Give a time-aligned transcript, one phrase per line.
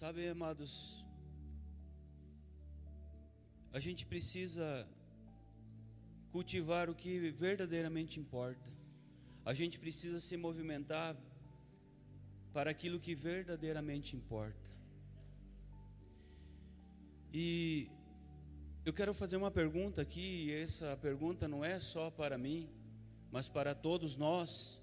[0.00, 1.04] Sabe, amados,
[3.72, 4.86] a gente precisa
[6.30, 8.70] cultivar o que verdadeiramente importa.
[9.44, 11.16] A gente precisa se movimentar
[12.52, 14.70] para aquilo que verdadeiramente importa.
[17.34, 17.90] E
[18.84, 22.70] eu quero fazer uma pergunta aqui, e essa pergunta não é só para mim,
[23.32, 24.80] mas para todos nós.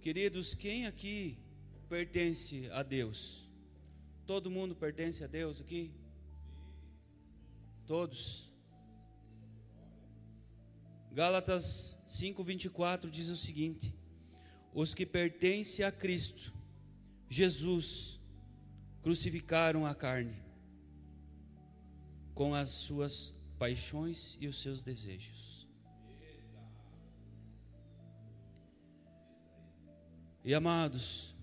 [0.00, 1.38] Queridos, quem aqui
[1.86, 3.46] pertence a Deus?
[4.28, 5.90] Todo mundo pertence a Deus aqui?
[7.86, 8.52] Todos.
[11.10, 13.94] Gálatas 5:24 diz o seguinte:
[14.74, 16.52] Os que pertencem a Cristo,
[17.26, 18.20] Jesus,
[19.00, 20.36] crucificaram a carne
[22.34, 25.66] com as suas paixões e os seus desejos.
[30.44, 31.34] E amados,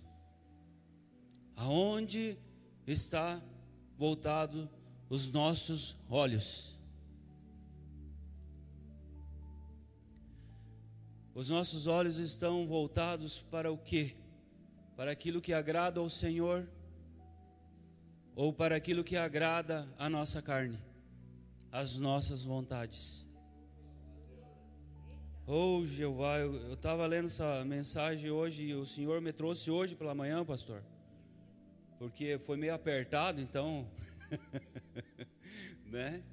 [1.55, 2.37] aonde
[2.85, 3.41] está
[3.97, 4.69] voltado
[5.09, 6.75] os nossos olhos?
[11.33, 14.15] Os nossos olhos estão voltados para o quê?
[14.95, 16.65] Para aquilo que agrada ao Senhor
[18.35, 20.79] ou para aquilo que agrada a nossa carne,
[21.71, 23.25] as nossas vontades?
[25.47, 30.15] Oh, Jeová, eu estava lendo essa mensagem hoje e o Senhor me trouxe hoje pela
[30.15, 30.81] manhã, pastor,
[31.97, 33.89] porque foi meio apertado, então,
[35.85, 36.23] né?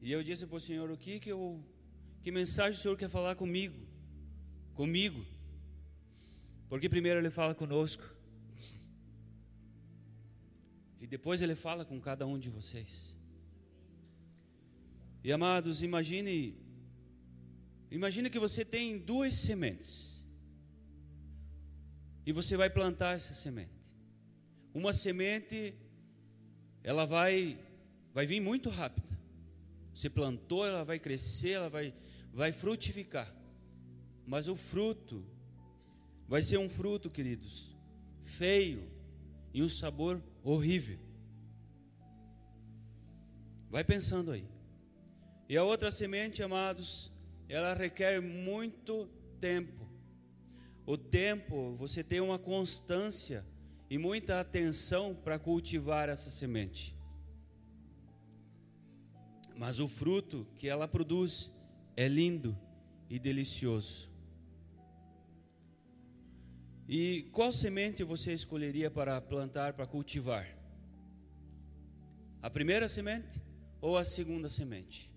[0.00, 1.62] E eu disse para o Senhor: o que que eu
[2.22, 3.78] que mensagem o Senhor quer falar comigo?
[4.74, 5.24] Comigo.
[6.68, 8.02] Porque primeiro Ele fala conosco.
[11.00, 13.14] E depois Ele fala com cada um de vocês.
[15.22, 16.56] E amados, imagine.
[17.90, 20.11] Imagine que você tem duas sementes.
[22.24, 23.70] E você vai plantar essa semente.
[24.72, 25.74] Uma semente,
[26.82, 27.58] ela vai,
[28.14, 29.18] vai vir muito rápida.
[29.94, 31.94] Você plantou, ela vai crescer, ela vai
[32.32, 33.32] vai frutificar.
[34.26, 35.24] Mas o fruto
[36.26, 37.76] vai ser um fruto, queridos,
[38.22, 38.90] feio
[39.52, 40.98] e um sabor horrível.
[43.68, 44.46] Vai pensando aí.
[45.48, 47.12] E a outra semente, amados,
[47.48, 49.06] ela requer muito
[49.40, 49.86] tempo.
[50.84, 53.44] O tempo, você tem uma constância
[53.88, 56.96] e muita atenção para cultivar essa semente.
[59.56, 61.52] Mas o fruto que ela produz
[61.96, 62.58] é lindo
[63.08, 64.10] e delicioso.
[66.88, 70.48] E qual semente você escolheria para plantar, para cultivar?
[72.42, 73.40] A primeira semente
[73.80, 75.12] ou a segunda semente?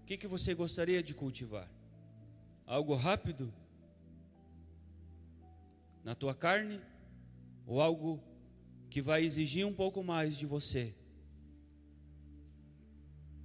[0.00, 1.70] O que, que você gostaria de cultivar?
[2.66, 3.52] Algo rápido?
[6.02, 6.80] Na tua carne?
[7.66, 8.22] Ou algo
[8.90, 10.94] que vai exigir um pouco mais de você?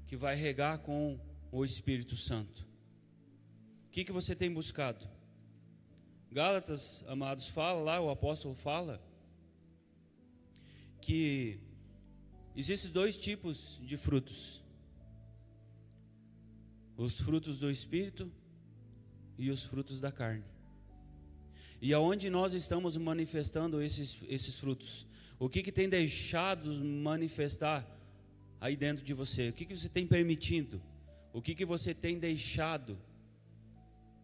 [0.05, 1.19] Que vai regar com
[1.51, 2.67] o Espírito Santo?
[3.87, 5.07] O que, que você tem buscado?
[6.31, 9.01] Gálatas, amados, fala lá, o apóstolo fala
[11.01, 11.59] que
[12.53, 14.61] existem dois tipos de frutos:
[16.97, 18.29] os frutos do Espírito
[19.37, 20.56] e os frutos da carne.
[21.81, 25.05] E aonde nós estamos manifestando esses, esses frutos?
[25.39, 27.85] O que, que tem deixado manifestar
[28.59, 29.49] aí dentro de você?
[29.49, 30.81] O que, que você tem permitido?
[31.31, 32.97] O que, que você tem deixado?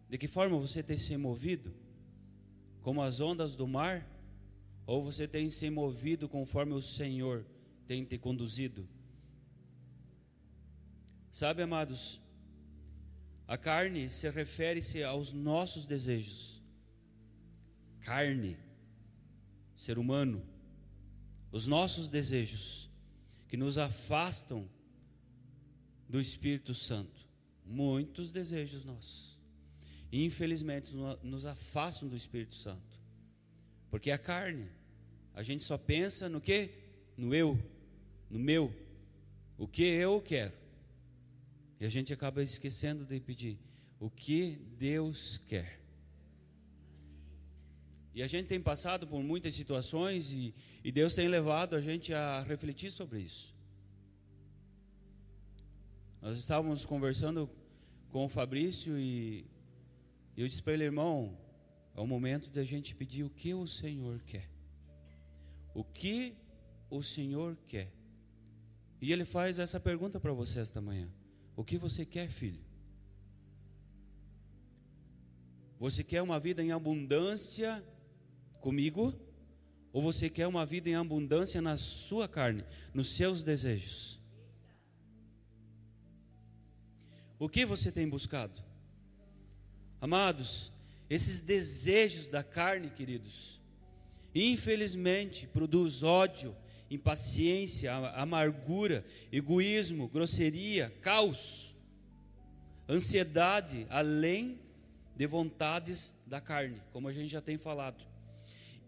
[0.08, 1.72] De que forma você tem se movido?
[2.82, 4.04] Como as ondas do mar?
[4.86, 7.46] Ou você tem se movido conforme o Senhor
[7.86, 8.88] tem te conduzido?
[11.30, 12.20] Sabe, amados,
[13.46, 16.63] a carne se refere-se aos nossos desejos.
[18.04, 18.56] Carne,
[19.76, 20.44] ser humano,
[21.50, 22.90] os nossos desejos
[23.48, 24.68] que nos afastam
[26.08, 27.26] do Espírito Santo.
[27.64, 29.38] Muitos desejos nossos.
[30.12, 33.00] Infelizmente, nos afastam do Espírito Santo.
[33.90, 34.68] Porque a carne,
[35.34, 36.70] a gente só pensa no que?
[37.16, 37.58] No eu,
[38.28, 38.72] no meu.
[39.56, 40.52] O que eu quero.
[41.80, 43.58] E a gente acaba esquecendo de pedir
[43.98, 45.83] o que Deus quer.
[48.14, 52.14] E a gente tem passado por muitas situações e, e Deus tem levado a gente
[52.14, 53.52] a refletir sobre isso.
[56.22, 57.50] Nós estávamos conversando
[58.10, 59.44] com o Fabrício e
[60.36, 61.36] eu disse para ele, irmão,
[61.96, 64.48] é o momento da gente pedir o que o Senhor quer.
[65.74, 66.36] O que
[66.88, 67.92] o Senhor quer.
[69.00, 71.12] E ele faz essa pergunta para você esta manhã:
[71.56, 72.64] O que você quer, filho?
[75.78, 77.84] Você quer uma vida em abundância
[78.64, 79.14] comigo?
[79.92, 82.64] Ou você quer uma vida em abundância na sua carne,
[82.94, 84.18] nos seus desejos?
[87.38, 88.58] O que você tem buscado?
[90.00, 90.72] Amados,
[91.10, 93.60] esses desejos da carne, queridos,
[94.34, 96.56] infelizmente produz ódio,
[96.90, 101.76] impaciência, amargura, egoísmo, grosseria, caos,
[102.88, 104.58] ansiedade, além
[105.14, 108.13] de vontades da carne, como a gente já tem falado.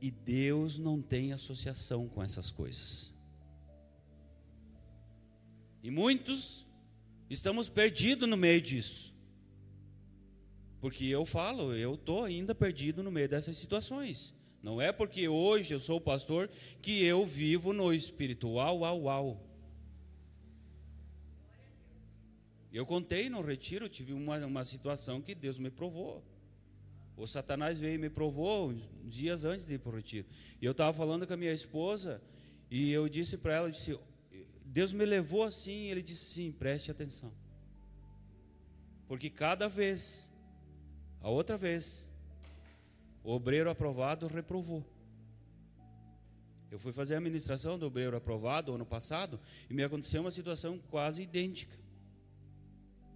[0.01, 3.15] E Deus não tem associação com essas coisas.
[5.83, 6.67] E muitos
[7.31, 9.15] estamos perdidos no meio disso.
[10.81, 14.35] Porque eu falo, eu estou ainda perdido no meio dessas situações.
[14.63, 16.51] Não é porque hoje eu sou pastor
[16.83, 19.47] que eu vivo no espiritual, uau, uau.
[22.73, 26.23] Eu contei no retiro, tive uma, uma situação que Deus me provou.
[27.17, 28.75] O Satanás veio e me provou
[29.05, 30.29] dias antes de ir para o retiro.
[30.61, 32.21] E eu estava falando com a minha esposa
[32.71, 33.99] e eu disse para ela, disse,
[34.65, 37.33] Deus me levou assim, ele disse sim, preste atenção.
[39.09, 40.29] Porque cada vez,
[41.23, 42.07] a outra vez,
[43.25, 44.85] o obreiro aprovado reprovou.
[46.71, 49.41] Eu fui fazer a administração do obreiro aprovado ano passado
[49.71, 51.75] e me aconteceu uma situação quase idêntica.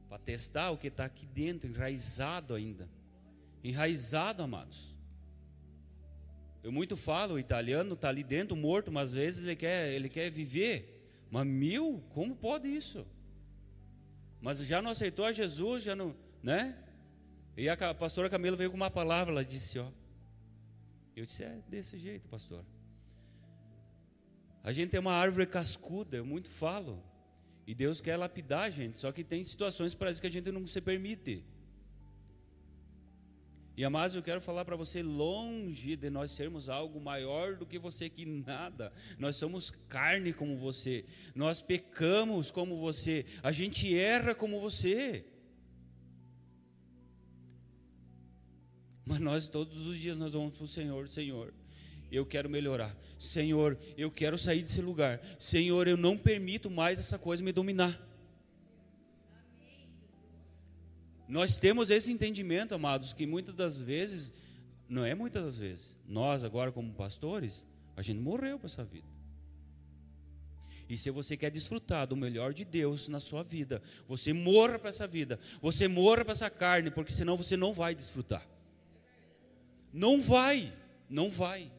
[0.08, 2.88] Para testar o que está aqui dentro, enraizado ainda.
[3.62, 4.94] Enraizado, amados.
[6.62, 10.08] Eu muito falo, o italiano está ali dentro, morto, mas às vezes ele quer, ele
[10.08, 11.26] quer viver.
[11.30, 13.06] Mas mil, como pode isso?
[14.40, 16.76] Mas já não aceitou a Jesus, já não, né?
[17.56, 19.90] E a pastora Camila veio com uma palavra, ela disse, ó.
[21.14, 22.64] Eu disse, é desse jeito, pastor.
[24.62, 27.02] A gente tem uma árvore cascuda, eu muito falo.
[27.66, 30.66] E Deus quer lapidar a gente, só que tem situações parece que a gente não
[30.66, 31.44] se permite.
[33.76, 37.78] E amados, eu quero falar para você, longe de nós sermos algo maior do que
[37.78, 38.92] você, que nada.
[39.18, 41.04] Nós somos carne como você.
[41.34, 43.24] Nós pecamos como você.
[43.42, 45.24] A gente erra como você.
[49.06, 51.54] Mas nós todos os dias nós vamos para o Senhor, Senhor.
[52.12, 52.94] Eu quero melhorar.
[53.18, 55.20] Senhor, eu quero sair desse lugar.
[55.38, 58.09] Senhor, eu não permito mais essa coisa me dominar.
[61.30, 64.32] Nós temos esse entendimento, amados, que muitas das vezes,
[64.88, 67.64] não é muitas das vezes, nós agora como pastores,
[67.96, 69.06] a gente morreu para essa vida.
[70.88, 74.90] E se você quer desfrutar do melhor de Deus na sua vida, você morra para
[74.90, 78.44] essa vida, você morra para essa carne, porque senão você não vai desfrutar.
[79.92, 80.72] Não vai,
[81.08, 81.70] não vai.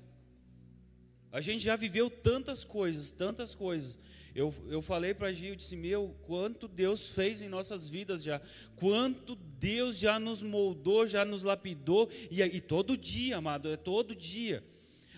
[1.30, 4.00] A gente já viveu tantas coisas, tantas coisas,
[4.33, 8.42] eu, eu falei para Gil, eu disse, meu, quanto Deus fez em nossas vidas já,
[8.75, 14.16] quanto Deus já nos moldou, já nos lapidou, e, e todo dia, amado, é todo
[14.16, 14.63] dia.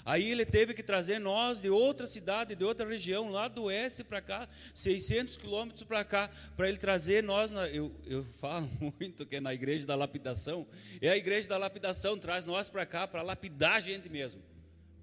[0.06, 4.04] Aí ele teve que trazer nós de outra cidade, de outra região, lá do oeste
[4.04, 7.52] para cá, 600 quilômetros para cá, para ele trazer nós.
[7.52, 8.70] Na, eu, eu falo
[9.00, 10.68] muito que é na igreja da lapidação,
[11.00, 14.42] é a igreja da lapidação, traz nós para cá para lapidar a gente mesmo.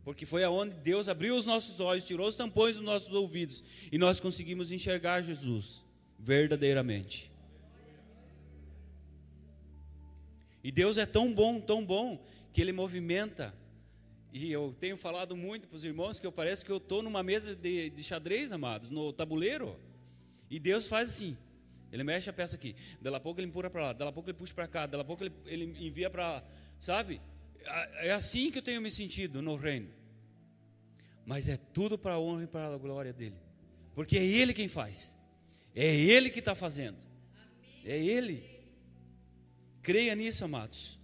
[0.04, 3.62] Porque foi aonde Deus abriu os nossos olhos, tirou os tampões dos nossos ouvidos
[3.92, 5.84] e nós conseguimos enxergar Jesus
[6.18, 7.30] verdadeiramente.
[10.62, 13.54] E Deus é tão bom, tão bom, que Ele movimenta.
[14.32, 17.22] E eu tenho falado muito para os irmãos que eu parece que eu estou numa
[17.22, 19.76] mesa de, de xadrez, amados, no tabuleiro.
[20.50, 21.36] E Deus faz assim.
[21.92, 22.76] Ele mexe a peça aqui.
[23.00, 23.92] Daqui a pouco ele empurra para lá.
[23.92, 24.86] Daqui a pouco ele puxa para cá.
[24.86, 26.44] Daqui a pouco ele, ele envia para lá.
[26.78, 27.20] Sabe?
[27.98, 29.90] É assim que eu tenho me sentido no reino.
[31.24, 33.36] Mas é tudo para a honra e para a glória dele.
[33.94, 35.14] Porque é ele quem faz.
[35.74, 36.98] É ele que está fazendo.
[37.84, 38.44] É ele.
[39.82, 40.98] Creia nisso, amados.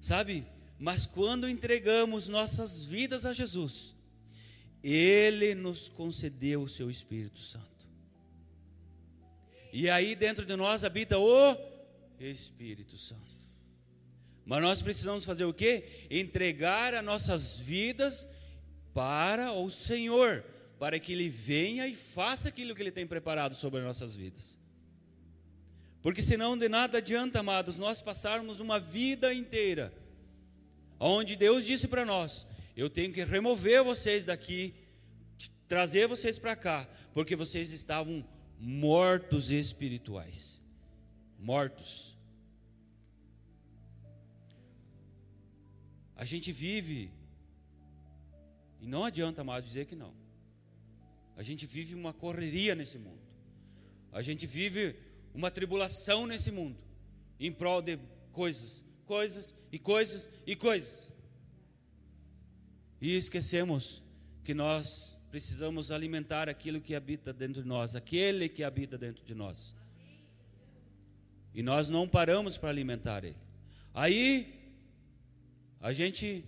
[0.00, 0.46] Sabe?
[0.78, 3.94] Mas quando entregamos nossas vidas a Jesus,
[4.82, 7.66] Ele nos concedeu o seu Espírito Santo.
[9.72, 11.56] E aí dentro de nós habita o
[12.20, 13.35] Espírito Santo.
[14.46, 16.06] Mas nós precisamos fazer o quê?
[16.08, 18.28] Entregar as nossas vidas
[18.94, 20.44] para o Senhor,
[20.78, 24.56] para que Ele venha e faça aquilo que Ele tem preparado sobre as nossas vidas.
[26.00, 29.92] Porque senão de nada adianta, amados, nós passarmos uma vida inteira,
[31.00, 34.74] onde Deus disse para nós: eu tenho que remover vocês daqui,
[35.66, 38.24] trazer vocês para cá, porque vocês estavam
[38.60, 40.60] mortos espirituais.
[41.36, 42.15] Mortos.
[46.16, 47.10] A gente vive,
[48.80, 50.14] e não adianta mais dizer que não.
[51.36, 53.20] A gente vive uma correria nesse mundo.
[54.10, 54.96] A gente vive
[55.34, 56.78] uma tribulação nesse mundo,
[57.38, 57.98] em prol de
[58.32, 61.12] coisas, coisas e coisas e coisas.
[62.98, 64.02] E esquecemos
[64.42, 69.34] que nós precisamos alimentar aquilo que habita dentro de nós, aquele que habita dentro de
[69.34, 69.74] nós.
[71.54, 73.36] E nós não paramos para alimentar ele.
[73.92, 74.65] Aí
[75.80, 76.44] a gente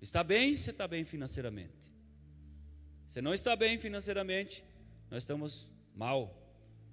[0.00, 1.78] está bem, você está bem financeiramente.
[3.08, 4.64] Você não está bem financeiramente,
[5.10, 6.34] nós estamos mal.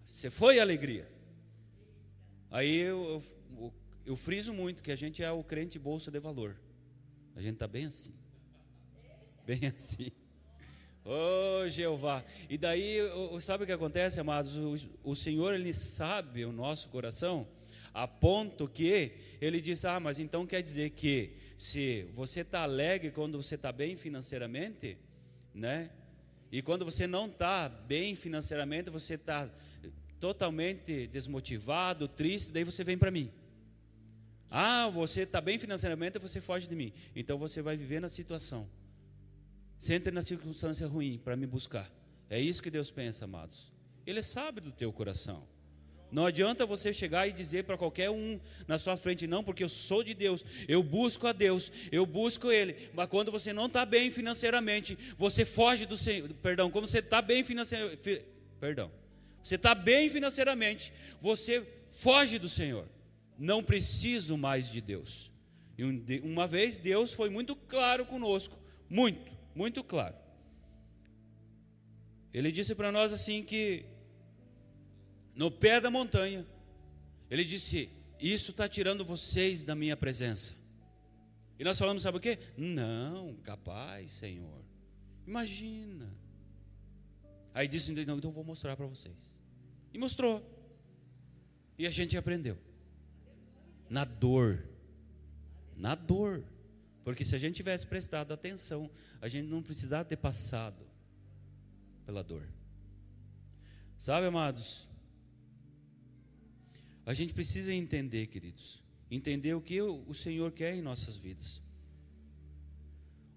[0.06, 1.08] Você foi alegria.
[2.50, 3.74] Aí eu, eu,
[4.06, 6.56] eu friso muito que a gente é o crente bolsa de valor.
[7.36, 8.14] A gente está bem assim.
[9.46, 10.12] Bem assim.
[11.04, 12.24] Oh, Jeová.
[12.50, 12.98] E daí,
[13.40, 14.58] sabe o que acontece, amados?
[14.58, 14.76] O,
[15.12, 17.48] o Senhor, Ele sabe o nosso coração,
[17.96, 23.10] a ponto que Ele diz: Ah, mas então quer dizer que se você está alegre
[23.10, 24.98] quando você está bem financeiramente,
[25.54, 25.90] né?
[26.52, 29.50] E quando você não está bem financeiramente, você está
[30.20, 33.32] totalmente desmotivado, triste, daí você vem para mim.
[34.52, 36.94] Ah, você está bem financeiramente, você foge de mim.
[37.16, 38.70] Então você vai viver na situação.
[39.80, 41.90] Sempre na circunstância ruim para me buscar.
[42.30, 43.72] É isso que Deus pensa, amados.
[44.06, 45.48] Ele sabe do teu coração.
[46.16, 49.68] Não adianta você chegar e dizer para qualquer um na sua frente, não, porque eu
[49.68, 52.90] sou de Deus, eu busco a Deus, eu busco Ele.
[52.94, 56.30] Mas quando você não está bem financeiramente, você foge do Senhor.
[56.42, 58.24] Perdão, quando você está bem financeiramente,
[58.62, 58.90] perdão,
[59.44, 62.88] você está bem financeiramente, você foge do Senhor.
[63.38, 65.30] Não preciso mais de Deus.
[65.78, 65.84] E
[66.24, 68.58] uma vez Deus foi muito claro conosco,
[68.90, 70.16] muito, muito claro.
[72.34, 73.84] Ele disse para nós assim que
[75.36, 76.46] no pé da montanha,
[77.30, 77.90] ele disse:
[78.20, 80.54] Isso está tirando vocês da minha presença.
[81.58, 82.38] E nós falamos, sabe o que?
[82.58, 84.64] Não, capaz, Senhor.
[85.28, 86.10] Imagina.
[87.54, 89.36] Aí disse: Então eu vou mostrar para vocês.
[89.94, 90.44] E mostrou.
[91.78, 92.58] E a gente aprendeu.
[93.90, 94.66] Na dor.
[95.76, 96.44] Na dor.
[97.04, 98.90] Porque se a gente tivesse prestado atenção,
[99.22, 100.86] a gente não precisava ter passado
[102.06, 102.48] pela dor.
[103.98, 104.90] Sabe, amados?
[107.06, 108.82] A gente precisa entender, queridos,
[109.12, 111.62] entender o que o Senhor quer em nossas vidas.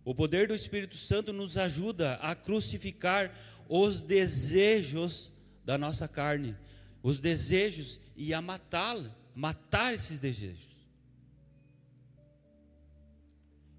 [0.04, 3.34] O poder do Espírito Santo nos ajuda a crucificar
[3.68, 5.30] os desejos
[5.64, 6.56] da nossa carne,
[7.02, 10.78] os desejos e a matá-lo, matar esses desejos.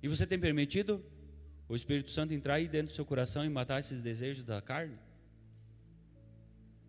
[0.03, 1.03] E você tem permitido
[1.67, 4.97] o Espírito Santo entrar aí dentro do seu coração e matar esses desejos da carne?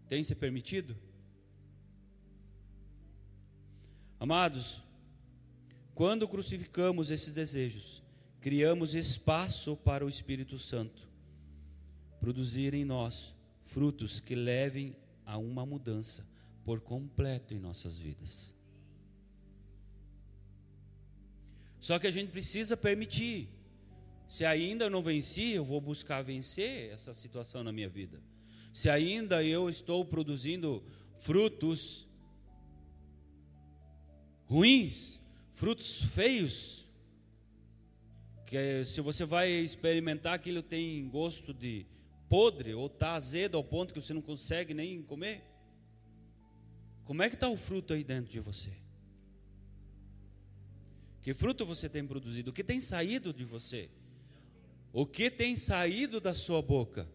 [0.06, 0.94] Tem se permitido?
[4.20, 4.82] Amados,
[5.94, 8.02] quando crucificamos esses desejos,
[8.38, 11.08] criamos espaço para o Espírito Santo
[12.20, 13.34] produzir em nós
[13.64, 16.28] frutos que levem a uma mudança
[16.66, 18.54] por completo em nossas vidas.
[21.80, 23.48] Só que a gente precisa permitir.
[24.28, 28.20] Se ainda não venci, eu vou buscar vencer essa situação na minha vida.
[28.70, 30.84] Se ainda eu estou produzindo
[31.16, 32.06] frutos
[34.50, 35.20] ruins,
[35.52, 36.84] frutos feios,
[38.44, 41.86] que se você vai experimentar aquilo tem gosto de
[42.28, 45.44] podre ou está azedo ao ponto que você não consegue nem comer,
[47.04, 48.72] como é que está o fruto aí dentro de você?
[51.22, 52.50] Que fruto você tem produzido?
[52.50, 53.88] O que tem saído de você?
[54.92, 57.08] O que tem saído da sua boca?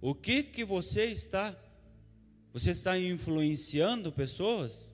[0.00, 1.54] O que que você está
[2.50, 4.93] você está influenciando pessoas?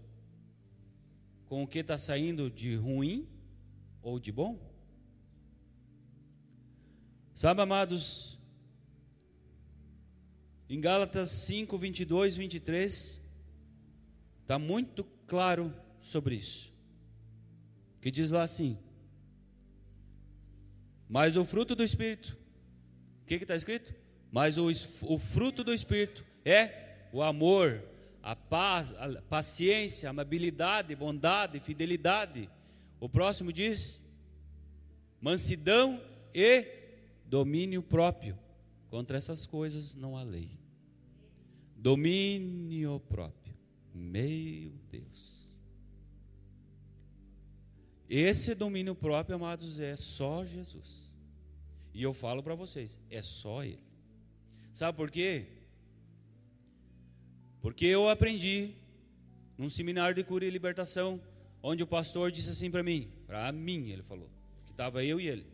[1.50, 3.28] Com o que está saindo de ruim
[4.00, 4.56] ou de bom?
[7.34, 8.38] Sabe, amados,
[10.68, 13.20] em Gálatas 5, 22, 23,
[14.42, 16.72] está muito claro sobre isso.
[18.00, 18.78] Que diz lá assim:
[21.08, 22.38] Mas o fruto do Espírito,
[23.22, 23.92] o que está escrito?
[24.30, 24.68] Mas o,
[25.02, 27.82] o fruto do Espírito é o amor,
[28.30, 32.48] a paz, a paciência, a amabilidade, bondade, fidelidade.
[33.00, 34.00] O próximo diz
[35.20, 36.00] mansidão
[36.32, 36.64] e
[37.26, 38.38] domínio próprio.
[38.88, 40.60] Contra essas coisas não há lei.
[41.74, 43.52] Domínio próprio.
[43.92, 45.48] Meu Deus.
[48.08, 51.10] Esse domínio próprio, amados, é só Jesus.
[51.92, 53.82] E eu falo para vocês, é só Ele.
[54.72, 55.59] Sabe por quê?
[57.60, 58.74] Porque eu aprendi
[59.58, 61.20] num seminário de cura e libertação,
[61.62, 64.30] onde o pastor disse assim para mim, para mim, ele falou,
[64.64, 65.46] que estava eu e ele.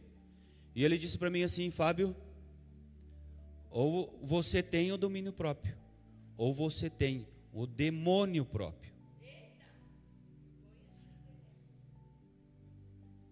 [0.75, 2.14] E ele disse para mim assim, Fábio,
[3.70, 5.76] ou você tem o domínio próprio,
[6.36, 8.94] ou você tem o demônio próprio.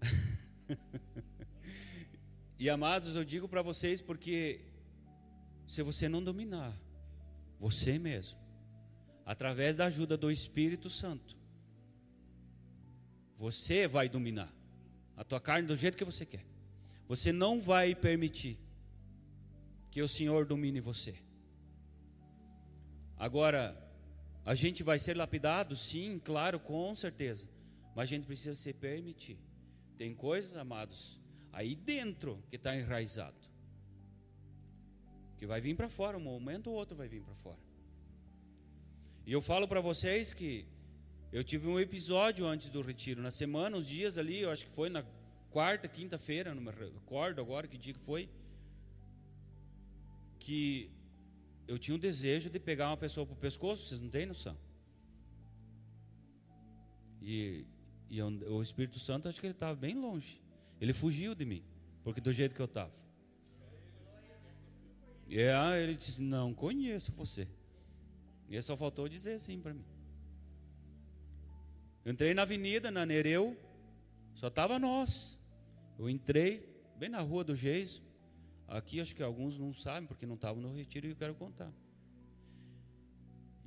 [2.57, 4.61] E amados, eu digo para vocês porque
[5.67, 6.75] se você não dominar
[7.59, 8.39] você mesmo,
[9.25, 11.37] através da ajuda do Espírito Santo,
[13.37, 14.53] você vai dominar
[15.17, 16.45] a tua carne do jeito que você quer.
[17.07, 18.59] Você não vai permitir
[19.91, 21.15] que o Senhor domine você.
[23.17, 23.81] Agora,
[24.45, 25.77] a gente vai ser lapidado?
[25.77, 27.49] Sim, claro, com certeza.
[27.95, 29.39] Mas a gente precisa se permitir.
[29.97, 31.21] Tem coisas, amados,
[31.53, 33.37] aí dentro que está enraizado.
[35.39, 37.59] Que vai vir para fora, um momento ou outro vai vir para fora.
[39.27, 40.67] E eu falo para vocês que
[41.33, 44.73] eu tive um episódio antes do retiro, na semana, uns dias ali, eu acho que
[44.73, 45.03] foi na
[45.51, 48.29] quarta, quinta-feira, não me recordo agora que dia que foi,
[50.39, 50.91] que
[51.67, 54.57] eu tinha um desejo de pegar uma pessoa para o pescoço, vocês não têm noção.
[57.23, 57.65] E,
[58.11, 60.43] e eu, o Espírito Santo, acho que ele estava bem longe.
[60.79, 61.65] Ele fugiu de mim,
[62.03, 62.93] porque do jeito que eu estava.
[65.27, 67.49] E aí ele disse: Não conheço você.
[68.49, 69.85] E só faltou dizer assim para mim.
[72.05, 73.57] Eu entrei na avenida, na Nereu,
[74.35, 75.39] só estava nós.
[75.99, 78.03] Eu entrei bem na rua do Geis.
[78.69, 81.73] Aqui acho que alguns não sabem, porque não estavam no retiro e eu quero contar.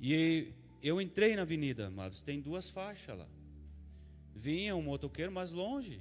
[0.00, 3.26] E eu entrei na avenida, amados, tem duas faixas lá.
[4.34, 6.00] Vinha um motoqueiro mais longe.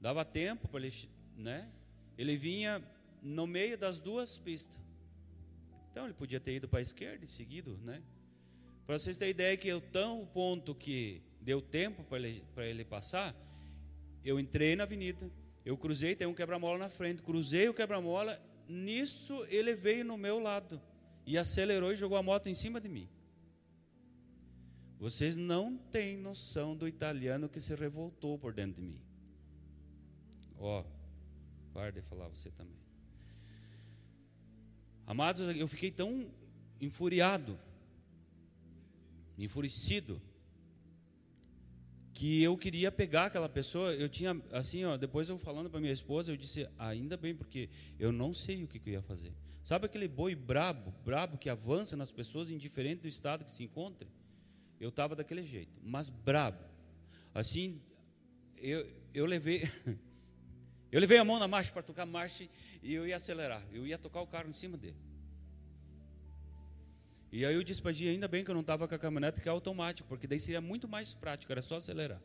[0.00, 1.70] Dava tempo para ele, né?
[2.16, 2.82] Ele vinha
[3.22, 4.85] no meio das duas pistas.
[5.96, 8.02] Então ele podia ter ido para a esquerda e seguido, né?
[8.84, 12.84] Para vocês terem ideia que eu tão o ponto que deu tempo para ele, ele
[12.84, 13.34] passar,
[14.22, 15.32] eu entrei na avenida,
[15.64, 18.38] eu cruzei, tem um quebra-mola na frente, cruzei o quebra-mola,
[18.68, 20.82] nisso ele veio no meu lado
[21.24, 23.08] e acelerou e jogou a moto em cima de mim.
[24.98, 29.00] Vocês não têm noção do italiano que se revoltou por dentro de mim.
[30.58, 30.84] Ó,
[31.74, 32.85] oh, de falar você também.
[35.06, 36.28] Amados, eu fiquei tão
[36.80, 37.58] enfuriado,
[39.38, 40.20] enfurecido,
[42.12, 43.92] que eu queria pegar aquela pessoa.
[43.94, 47.68] Eu tinha, assim, ó, depois eu falando para minha esposa, eu disse, ainda bem, porque
[47.98, 49.32] eu não sei o que, que eu ia fazer.
[49.62, 54.08] Sabe aquele boi brabo, brabo que avança nas pessoas, indiferente do estado que se encontre?
[54.80, 56.64] Eu estava daquele jeito, mas brabo.
[57.34, 57.80] Assim,
[58.56, 59.70] eu, eu levei.
[60.96, 62.48] Eu levei a mão na marcha para tocar marcha
[62.82, 63.62] e eu ia acelerar.
[63.70, 64.96] Eu ia tocar o carro em cima dele.
[67.30, 69.42] E aí eu disse para Gia, ainda bem que eu não estava com a caminhonete
[69.42, 72.18] que é automático, porque daí seria muito mais prático, era só acelerar.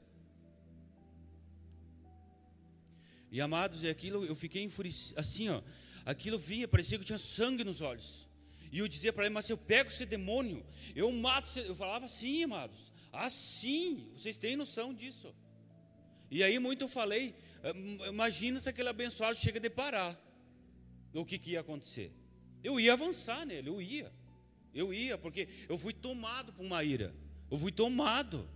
[3.30, 5.62] E amados, e aquilo eu fiquei enfurecido, assim, ó,
[6.06, 8.26] aquilo vinha, parecia que eu tinha sangue nos olhos.
[8.72, 12.06] E eu dizia para ele, mas se eu pego esse demônio, eu mato, eu falava
[12.06, 15.36] assim, amados, assim, vocês têm noção disso.
[16.30, 17.36] E aí muito eu falei,
[18.08, 20.20] Imagina se aquele abençoado chega de parar.
[21.14, 22.12] O que, que ia acontecer?
[22.64, 24.12] Eu ia avançar nele, eu ia.
[24.74, 27.14] Eu ia, porque eu fui tomado por uma ira.
[27.50, 28.48] Eu fui tomado.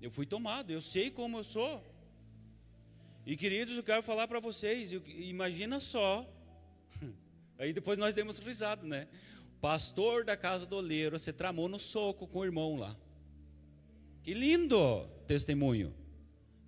[0.00, 1.82] Eu fui tomado, eu sei como eu sou.
[3.24, 6.24] E queridos, eu quero falar para vocês, imagina só.
[7.58, 9.08] Aí depois nós demos risado, né?
[9.60, 12.96] Pastor da casa do oleiro, você tramou no soco com o irmão lá.
[14.22, 15.94] Que lindo testemunho.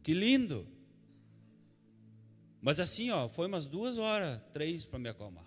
[0.03, 0.67] Que lindo.
[2.61, 5.45] Mas assim, ó, foi umas duas horas, três para me acalmar.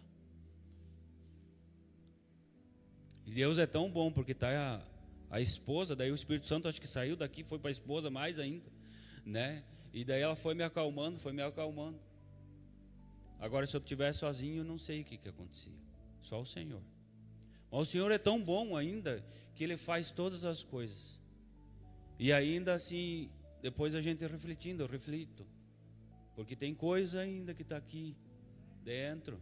[3.26, 4.50] E Deus é tão bom porque tá
[5.30, 8.10] a, a esposa, daí o Espírito Santo acho que saiu daqui, foi para a esposa
[8.10, 8.70] mais ainda,
[9.26, 9.64] né?
[9.94, 12.00] E daí ela foi me acalmando, foi me acalmando.
[13.40, 15.74] Agora, se eu estivesse sozinho, eu não sei o que, que acontecia.
[16.22, 16.82] Só o Senhor.
[17.72, 21.20] Mas o Senhor é tão bom ainda que Ele faz todas as coisas.
[22.20, 23.30] E ainda assim,
[23.62, 25.46] depois a gente refletindo, eu reflito.
[26.42, 28.16] Porque tem coisa ainda que está aqui
[28.84, 29.40] dentro.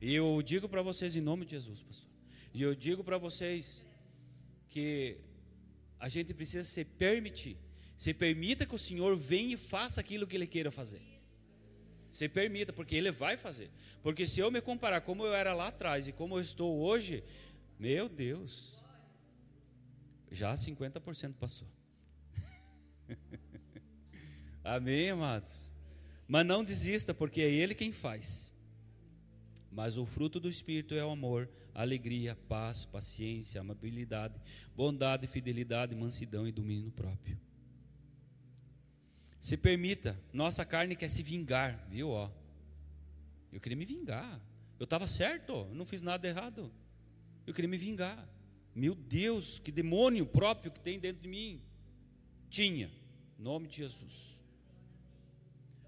[0.00, 2.08] E eu digo para vocês em nome de Jesus, pastor.
[2.52, 3.86] E eu digo para vocês
[4.68, 5.18] que
[6.00, 7.56] a gente precisa se permitir.
[7.96, 11.02] Se permita que o Senhor venha e faça aquilo que Ele queira fazer.
[12.08, 13.70] Se permita, porque Ele vai fazer.
[14.02, 17.22] Porque se eu me comparar como eu era lá atrás e como eu estou hoje,
[17.78, 18.76] meu Deus,
[20.32, 21.68] já 50% passou.
[24.66, 25.72] Amém, amados?
[26.26, 28.52] Mas não desista, porque é Ele quem faz.
[29.70, 34.40] Mas o fruto do Espírito é o amor, alegria, paz, paciência, amabilidade,
[34.74, 37.38] bondade, fidelidade, mansidão e domínio próprio.
[39.38, 42.08] Se permita, nossa carne quer se vingar, viu?
[42.08, 42.28] Ó,
[43.52, 44.40] eu queria me vingar.
[44.80, 46.72] Eu estava certo, eu não fiz nada errado.
[47.46, 48.28] Eu queria me vingar.
[48.74, 51.62] Meu Deus, que demônio próprio que tem dentro de mim.
[52.50, 52.90] Tinha,
[53.38, 54.35] em nome de Jesus.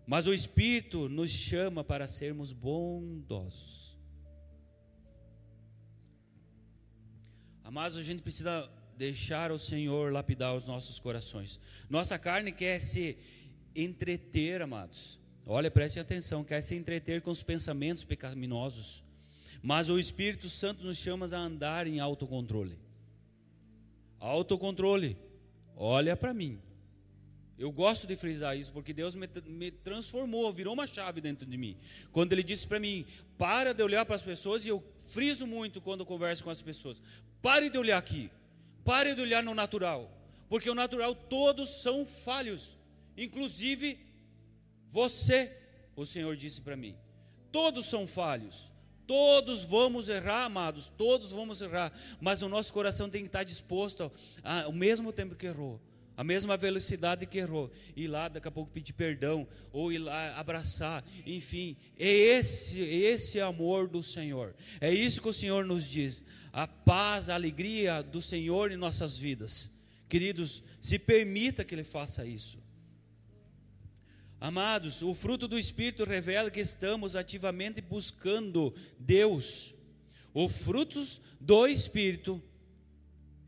[0.09, 3.95] Mas o Espírito nos chama para sermos bondosos.
[7.63, 11.61] Amados, a gente precisa deixar o Senhor lapidar os nossos corações.
[11.91, 13.19] Nossa carne quer se
[13.77, 15.21] entreter, amados.
[15.45, 19.05] Olha, prestem atenção, quer se entreter com os pensamentos pecaminosos.
[19.63, 22.79] Mas o Espírito Santo nos chama a andar em autocontrole.
[24.19, 25.19] Autocontrole.
[25.77, 26.59] Olha para mim.
[27.59, 31.57] Eu gosto de frisar isso porque Deus me, me, transformou, virou uma chave dentro de
[31.57, 31.77] mim.
[32.13, 33.05] Quando Ele disse para mim:
[33.37, 37.03] para de olhar para as pessoas, e eu friso muito quando converso com as pessoas:
[37.43, 38.31] pare de olhar aqui,
[38.85, 40.11] pare de olhar no natural,
[40.49, 42.79] porque o natural todos são falhos,
[43.17, 43.99] inclusive
[44.93, 45.53] você,
[45.97, 46.95] o Senhor disse para mim.
[47.51, 48.71] Todos são falhos.
[49.09, 51.91] Todos vamos errar, amados, todos vamos errar,
[52.21, 54.13] mas o nosso coração tem que estar disposto
[54.45, 55.81] ao mesmo tempo que errou,
[56.19, 60.37] a mesma velocidade que errou, ir lá daqui a pouco pedir perdão, ou ir lá
[60.37, 66.25] abraçar, enfim, é esse, esse amor do Senhor, é isso que o Senhor nos diz,
[66.53, 69.71] a paz, a alegria do Senhor em nossas vidas,
[70.09, 72.59] queridos, se permita que Ele faça isso,
[74.41, 79.75] Amados, o fruto do Espírito revela que estamos ativamente buscando Deus.
[80.33, 82.41] O frutos do Espírito,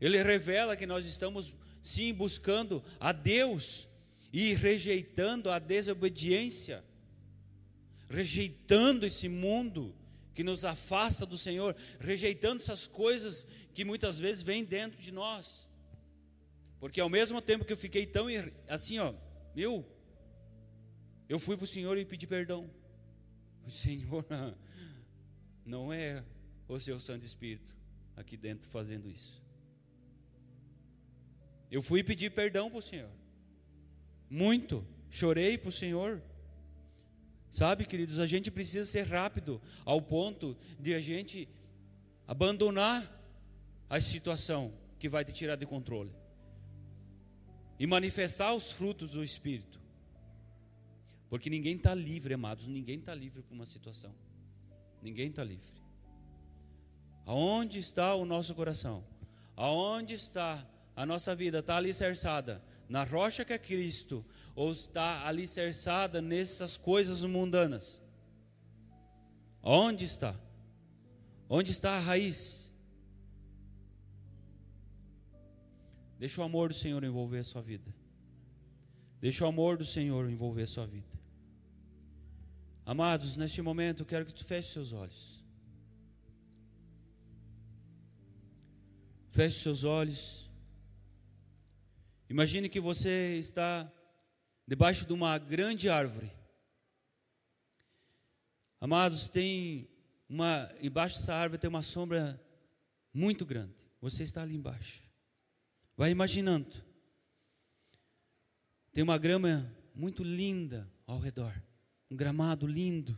[0.01, 3.87] ele revela que nós estamos sim buscando a Deus
[4.31, 6.83] e rejeitando a desobediência,
[8.09, 9.95] rejeitando esse mundo
[10.33, 15.67] que nos afasta do Senhor, rejeitando essas coisas que muitas vezes vêm dentro de nós.
[16.79, 18.27] Porque ao mesmo tempo que eu fiquei tão
[18.67, 19.13] assim, ó,
[19.55, 19.85] meu,
[21.27, 22.69] eu fui para o Senhor e pedi perdão.
[23.63, 24.25] O Senhor
[25.63, 26.23] não é
[26.67, 27.77] o seu Santo Espírito
[28.15, 29.40] aqui dentro fazendo isso.
[31.71, 33.09] Eu fui pedir perdão para o Senhor.
[34.29, 34.85] Muito.
[35.09, 36.21] Chorei para o Senhor.
[37.49, 41.49] Sabe, queridos, a gente precisa ser rápido ao ponto de a gente
[42.27, 43.19] abandonar
[43.89, 46.13] a situação que vai te tirar de controle
[47.79, 49.81] e manifestar os frutos do Espírito.
[51.29, 54.13] Porque ninguém está livre, amados, ninguém está livre para uma situação.
[55.01, 55.81] Ninguém está livre.
[57.25, 59.03] Aonde está o nosso coração?
[59.55, 61.59] Aonde está a nossa vida?
[61.59, 64.25] Está alicerçada na rocha que é Cristo?
[64.55, 68.01] Ou está alicerçada nessas coisas mundanas?
[69.63, 70.35] Onde está?
[71.49, 72.71] Onde está a raiz?
[76.19, 77.93] Deixa o amor do Senhor envolver a sua vida.
[79.19, 81.07] Deixa o amor do Senhor envolver a sua vida.
[82.85, 85.43] Amados, neste momento eu quero que tu feche seus olhos.
[89.29, 90.50] Feche seus olhos.
[92.31, 93.91] Imagine que você está
[94.65, 96.31] debaixo de uma grande árvore.
[98.79, 99.89] Amados, tem
[100.29, 102.41] uma embaixo dessa árvore tem uma sombra
[103.13, 103.75] muito grande.
[103.99, 105.03] Você está ali embaixo.
[105.97, 106.71] Vai imaginando.
[108.93, 111.53] Tem uma grama muito linda ao redor
[112.09, 113.17] um gramado lindo.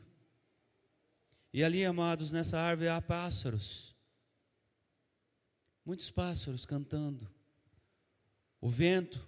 [1.54, 3.96] E ali, amados, nessa árvore há pássaros.
[5.86, 7.30] Muitos pássaros cantando.
[8.64, 9.20] O vento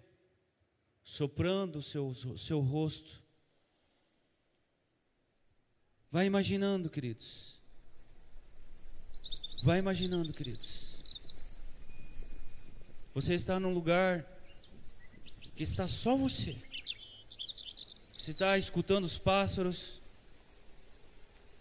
[1.04, 3.22] soprando o seu, seu rosto.
[6.10, 7.60] Vai imaginando, queridos.
[9.62, 11.02] Vai imaginando, queridos.
[13.14, 14.26] Você está num lugar
[15.54, 16.56] que está só você.
[18.18, 20.02] Você está escutando os pássaros,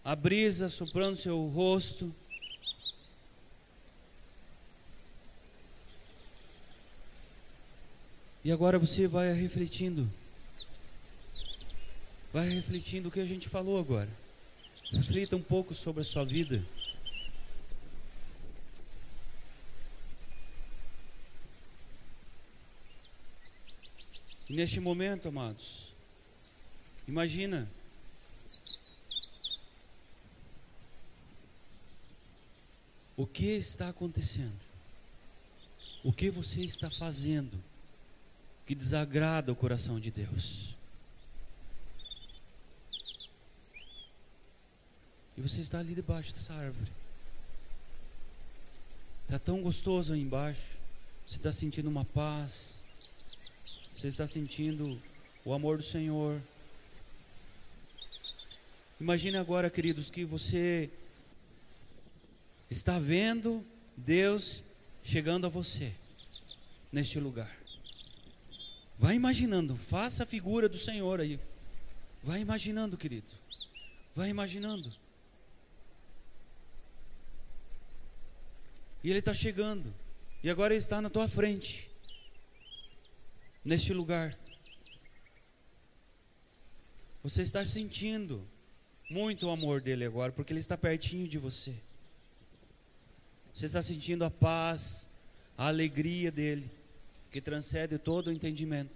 [0.01, 2.15] a brisa soprando seu rosto.
[8.45, 10.07] E agora você vai refletindo.
[12.31, 14.07] Vai refletindo o que a gente falou agora.
[14.91, 16.63] Reflita um pouco sobre a sua vida.
[24.47, 25.95] E neste momento, amados,
[27.07, 27.67] Imagina.
[33.17, 34.59] O que está acontecendo?
[36.03, 37.59] O que você está fazendo
[38.65, 40.73] que desagrada o coração de Deus?
[45.37, 46.91] E você está ali debaixo dessa árvore.
[49.23, 50.77] Está tão gostoso aí embaixo.
[51.27, 52.75] Você está sentindo uma paz.
[53.95, 55.01] Você está sentindo
[55.43, 56.41] o amor do Senhor.
[58.99, 60.89] Imagine agora, queridos, que você
[62.69, 63.65] está vendo
[63.97, 64.63] Deus
[65.03, 65.93] chegando a você
[66.91, 67.64] neste lugar.
[68.97, 71.39] Vai imaginando, faça a figura do Senhor aí.
[72.23, 73.27] Vai imaginando, querido.
[74.15, 74.91] Vai imaginando.
[79.03, 79.93] E ele está chegando.
[80.43, 81.89] E agora ele está na tua frente.
[83.63, 84.37] Neste lugar.
[87.21, 88.47] Você está sentindo
[89.09, 91.75] muito o amor dele agora, porque ele está pertinho de você.
[93.53, 95.09] Você está sentindo a paz,
[95.57, 96.69] a alegria dele,
[97.35, 98.95] que transcende todo o entendimento.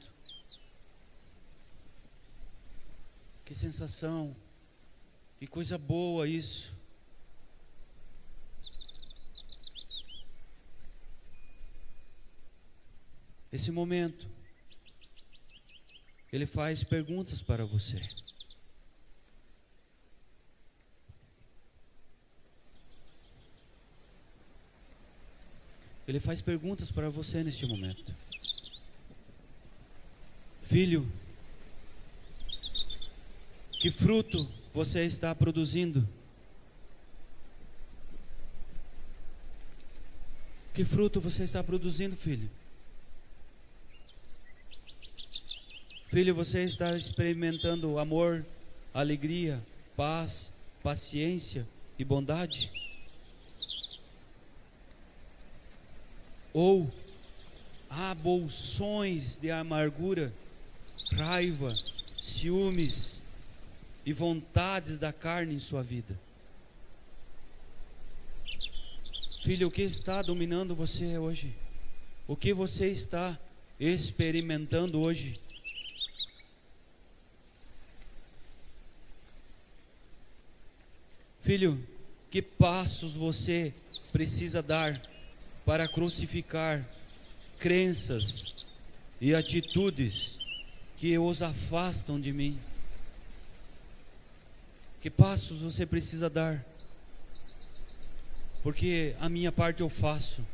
[3.44, 4.34] Que sensação,
[5.38, 6.74] que coisa boa isso.
[13.52, 14.26] Esse momento,
[16.32, 18.02] ele faz perguntas para você.
[26.10, 28.12] Ele faz perguntas para você neste momento.
[30.64, 31.08] Filho,
[33.80, 36.10] que fruto você está produzindo?
[40.74, 42.50] Que fruto você está produzindo, filho?
[46.10, 48.44] Filho, você está experimentando amor,
[48.92, 49.64] alegria,
[49.96, 51.68] paz, paciência
[52.00, 52.89] e bondade?
[56.54, 56.92] Ou
[57.90, 60.34] há bolsões de amargura,
[61.14, 61.74] raiva,
[62.22, 63.32] ciúmes
[64.06, 66.18] e vontades da carne em sua vida.
[69.44, 71.56] Filho, o que está dominando você hoje?
[72.28, 73.38] O que você está
[73.80, 75.40] experimentando hoje?
[81.42, 81.84] Filho,
[82.30, 83.74] que passos você
[84.12, 85.02] precisa dar
[85.66, 86.86] para crucificar
[87.60, 88.54] crenças
[89.20, 90.38] e atitudes
[90.98, 92.60] que os afastam de mim.
[95.02, 96.64] Que passos você precisa dar?
[98.62, 100.46] Porque a minha parte eu faço,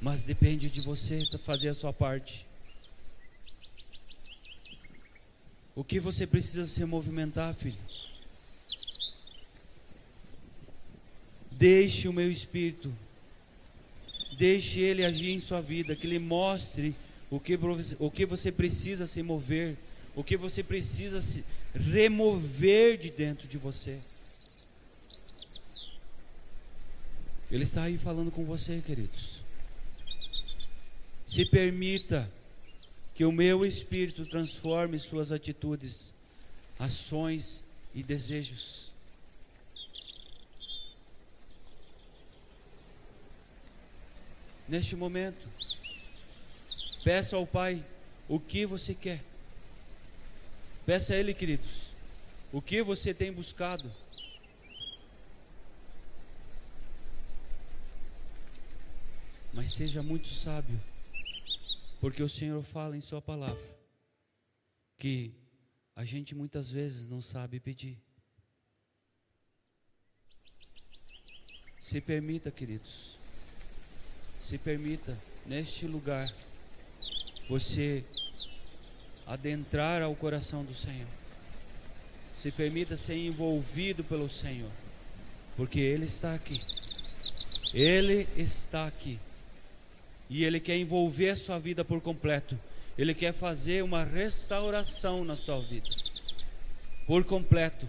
[0.00, 2.46] mas depende de você fazer a sua parte.
[5.74, 7.78] O que você precisa se movimentar, filho?
[11.50, 12.94] Deixe o meu espírito
[14.36, 16.94] Deixe Ele agir em sua vida, que Ele mostre
[17.30, 17.58] o que,
[17.98, 19.76] o que você precisa se mover,
[20.14, 21.44] o que você precisa se
[21.74, 23.98] remover de dentro de você.
[27.50, 29.40] Ele está aí falando com você, queridos.
[31.26, 32.30] Se permita
[33.14, 36.12] que o meu espírito transforme suas atitudes,
[36.78, 37.62] ações
[37.94, 38.93] e desejos.
[44.68, 45.48] Neste momento.
[47.02, 47.84] Peça ao Pai
[48.28, 49.22] o que você quer.
[50.86, 51.88] Peça a Ele, queridos,
[52.52, 53.90] o que você tem buscado.
[59.52, 60.80] Mas seja muito sábio,
[62.00, 63.74] porque o Senhor fala em Sua palavra
[64.98, 65.32] que
[65.94, 67.98] a gente muitas vezes não sabe pedir.
[71.80, 73.23] Se permita, queridos,
[74.44, 76.30] se permita, neste lugar,
[77.48, 78.04] você
[79.26, 81.08] adentrar ao coração do Senhor.
[82.36, 84.70] Se permita ser envolvido pelo Senhor,
[85.56, 86.60] porque Ele está aqui.
[87.72, 89.18] Ele está aqui.
[90.28, 92.58] E Ele quer envolver a sua vida por completo.
[92.98, 95.88] Ele quer fazer uma restauração na sua vida,
[97.06, 97.88] por completo.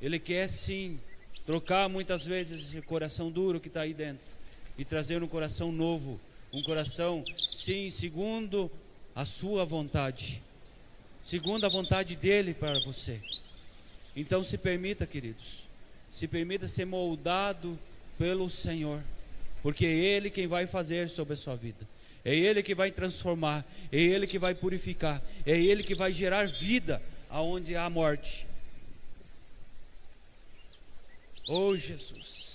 [0.00, 1.00] Ele quer sim
[1.44, 4.30] trocar muitas vezes esse coração duro que está aí dentro
[4.76, 6.20] e trazer um coração novo,
[6.52, 8.70] um coração, sim, segundo
[9.14, 10.42] a sua vontade,
[11.24, 13.20] segundo a vontade dele para você.
[14.16, 15.64] Então se permita, queridos,
[16.10, 17.78] se permita ser moldado
[18.18, 19.02] pelo Senhor,
[19.62, 21.86] porque é Ele quem vai fazer sobre a sua vida.
[22.24, 26.48] É Ele que vai transformar, é Ele que vai purificar, é Ele que vai gerar
[26.48, 28.46] vida aonde há morte.
[31.48, 32.49] Oh Jesus.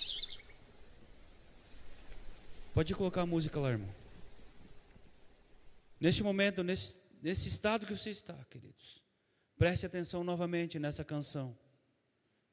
[2.75, 3.89] Pode colocar a música lá, irmão.
[5.97, 9.01] Neste momento, nesse, nesse estado que você está, queridos,
[9.57, 11.57] preste atenção novamente nessa canção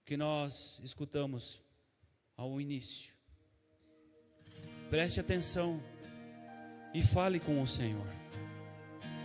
[0.04, 1.60] que nós escutamos
[2.36, 3.12] ao início.
[4.88, 5.82] Preste atenção
[6.94, 8.06] e fale com o Senhor.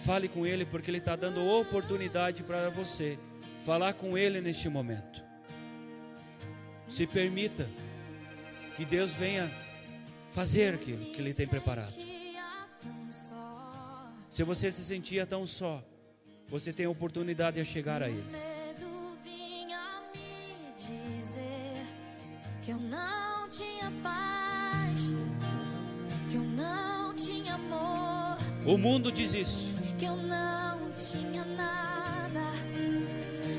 [0.04, 3.20] Fale com Ele, porque Ele está dando oportunidade para você
[3.64, 5.24] falar com Ele neste momento.
[6.90, 7.70] Se permita
[8.76, 9.48] que Deus venha
[10.38, 11.98] fazer aquilo que Ele tem preparado.
[14.30, 15.84] Se você se sentia tão só,
[16.48, 18.24] você tem a oportunidade de chegar a Ele.
[22.62, 25.16] Que eu não tinha paz,
[26.30, 28.38] que eu não tinha amor.
[28.64, 29.74] O mundo diz isso.
[29.98, 32.52] Que eu não tinha nada,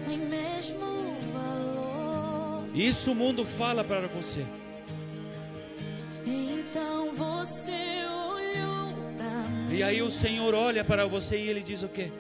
[0.07, 2.69] nem mesmo valor.
[2.73, 4.47] Isso o mundo fala para você.
[9.79, 12.11] E aí o Senhor olha para você e ele diz o quê?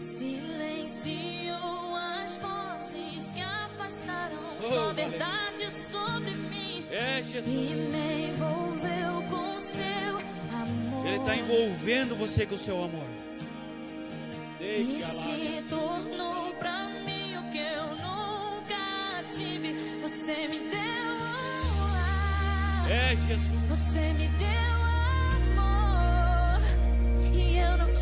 [0.00, 7.54] silenciou as vozes que afastaram Oh, sua verdade sobre mim É e Jesus.
[7.54, 10.18] me envolveu com seu
[10.58, 11.06] amor.
[11.06, 13.06] Ele está envolvendo você com o seu amor.
[14.58, 19.74] E se tornou pra mim o que eu nunca tive.
[20.00, 21.12] Você me deu
[21.84, 22.90] ar.
[22.90, 23.60] É Jesus.
[23.68, 24.71] Você me deu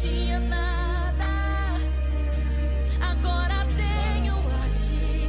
[0.01, 1.27] tinha nada.
[3.01, 5.21] Agora tenho a ti.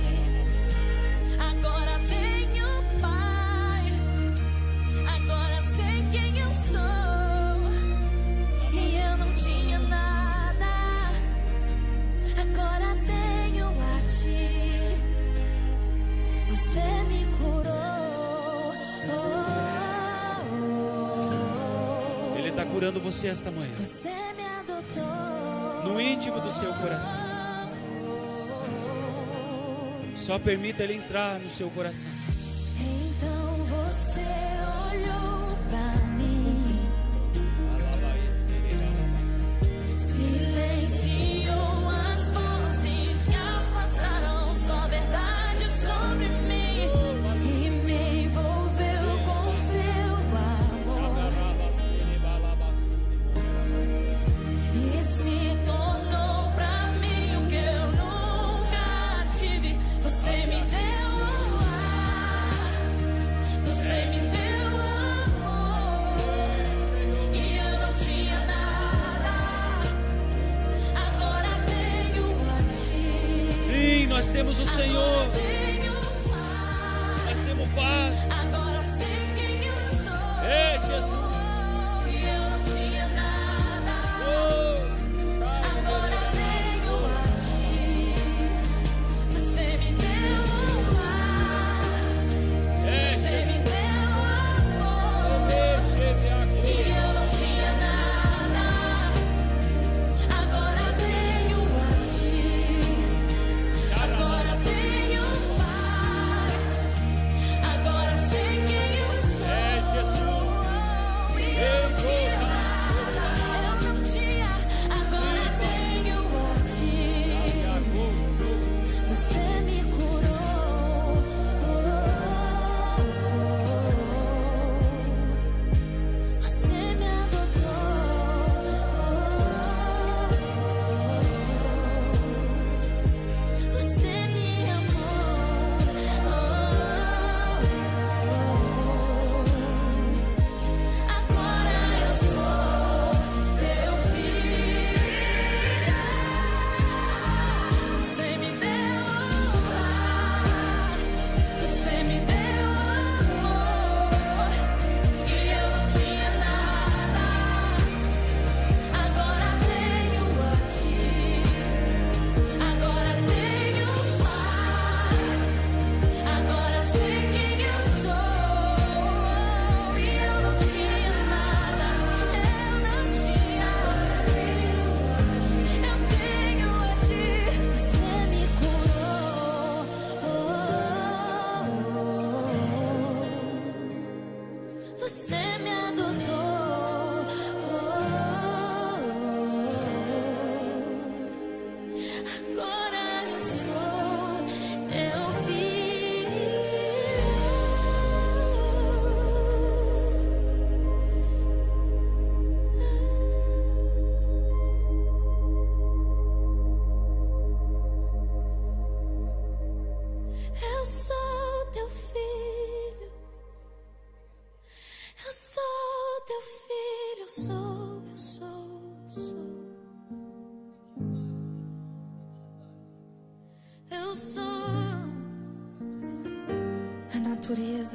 [1.38, 2.68] Agora tenho
[3.02, 3.86] Pai.
[5.16, 7.60] Agora sei quem eu sou
[8.72, 11.10] e eu não tinha nada.
[12.40, 14.96] Agora tenho a ti.
[16.50, 18.74] Você me curou.
[22.34, 23.74] Oh, Ele está curando você esta manhã.
[23.76, 24.32] Você
[26.02, 27.20] íntimo do seu coração.
[30.16, 32.12] Só permita ele entrar no seu coração.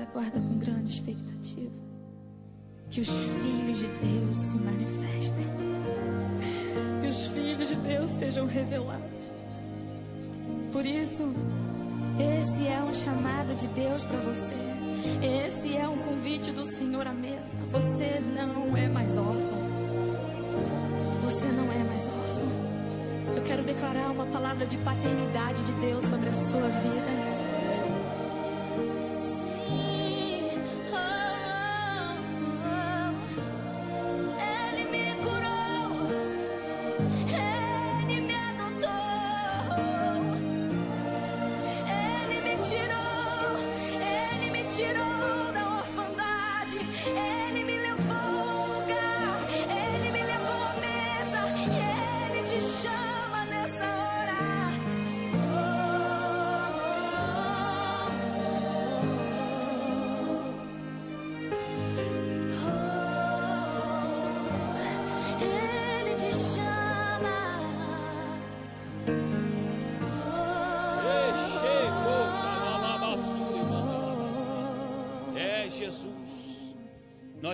[0.03, 1.73] Aguarda com grande expectativa
[2.91, 5.47] que os filhos de Deus se manifestem,
[7.01, 9.17] que os filhos de Deus sejam revelados.
[10.71, 11.33] Por isso,
[12.19, 14.55] esse é um chamado de Deus para você.
[15.23, 17.59] Esse é um convite do Senhor à mesa.
[17.71, 19.67] Você não é mais órfão.
[21.23, 23.37] Você não é mais órfão.
[23.37, 27.26] Eu quero declarar uma palavra de paternidade de Deus sobre a sua vida.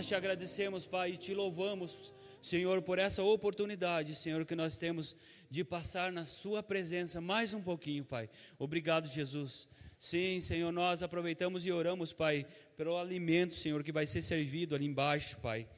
[0.03, 5.15] Nós te agradecemos, Pai, e te louvamos, Senhor, por essa oportunidade, Senhor, que nós temos
[5.49, 8.29] de passar na Sua presença mais um pouquinho, Pai.
[8.59, 9.69] Obrigado, Jesus.
[9.97, 12.45] Sim, Senhor, nós aproveitamos e oramos, Pai,
[12.77, 15.69] pelo alimento, Senhor, que vai ser servido ali embaixo, Pai.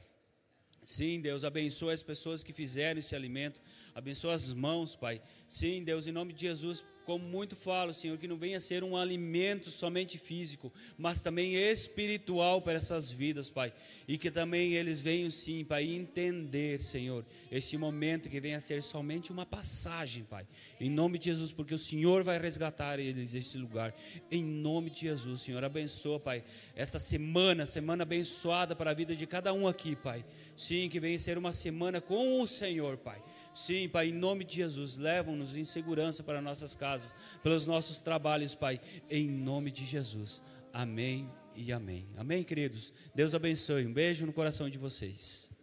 [0.83, 3.61] Sim, Deus, abençoa as pessoas que fizeram esse alimento,
[3.93, 5.21] abençoa as mãos, Pai.
[5.47, 8.97] Sim, Deus, em nome de Jesus, como muito falo, Senhor, que não venha ser um
[8.97, 13.71] alimento somente físico, mas também espiritual para essas vidas, Pai.
[14.07, 18.81] E que também eles venham, sim, Pai, entender, Senhor, este momento que venha a ser
[18.81, 20.47] somente uma passagem, Pai.
[20.81, 23.95] Em nome de Jesus, porque o Senhor vai resgatar eles desse lugar.
[24.31, 26.43] Em nome de Jesus, Senhor, abençoa, Pai,
[26.75, 30.25] essa semana, semana abençoada para a vida de cada um aqui, Pai.
[30.57, 33.21] Sim, que venha ser uma semana com o Senhor, Pai.
[33.55, 38.53] Sim, Pai, em nome de Jesus, levam-nos em segurança para nossas casas, pelos nossos trabalhos,
[38.53, 40.43] Pai, em nome de Jesus.
[40.73, 42.05] Amém e amém.
[42.17, 42.91] Amém, queridos.
[43.15, 43.87] Deus abençoe.
[43.87, 45.54] Um beijo no coração de vocês.